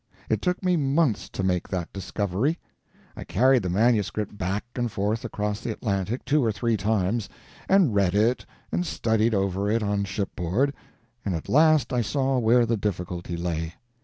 It 0.29 0.41
took 0.41 0.63
me 0.65 0.77
months 0.77 1.29
to 1.29 1.43
make 1.43 1.67
that 1.69 1.93
discovery. 1.93 2.57
I 3.15 3.23
carried 3.23 3.61
the 3.61 3.69
manuscript 3.69 4.35
back 4.35 4.63
and 4.75 4.91
forth 4.91 5.23
across 5.23 5.61
the 5.61 5.71
Atlantic 5.71 6.25
two 6.25 6.43
or 6.43 6.51
three 6.51 6.75
times, 6.75 7.29
and 7.69 7.93
read 7.93 8.15
it 8.15 8.43
and 8.71 8.83
studied 8.83 9.35
over 9.35 9.69
it 9.69 9.83
on 9.83 10.05
shipboard; 10.05 10.73
and 11.23 11.35
at 11.35 11.47
last 11.49 11.93
I 11.93 12.01
saw 12.01 12.39
where 12.39 12.65
the 12.65 12.77
difficulty 12.77 13.37
lay. 13.37 13.75